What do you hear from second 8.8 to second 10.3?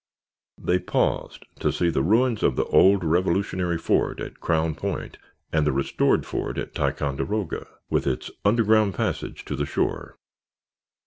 passage to the shore.